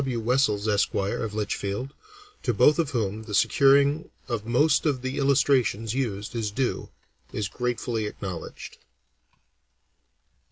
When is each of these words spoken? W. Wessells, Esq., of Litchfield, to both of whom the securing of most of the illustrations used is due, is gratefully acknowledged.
W. 0.03 0.19
Wessells, 0.19 0.67
Esq., 0.67 0.95
of 0.95 1.35
Litchfield, 1.35 1.93
to 2.41 2.55
both 2.55 2.79
of 2.79 2.89
whom 2.89 3.21
the 3.21 3.35
securing 3.35 4.09
of 4.27 4.47
most 4.47 4.87
of 4.87 5.03
the 5.03 5.19
illustrations 5.19 5.93
used 5.93 6.35
is 6.35 6.49
due, 6.49 6.89
is 7.31 7.47
gratefully 7.47 8.07
acknowledged. 8.07 8.79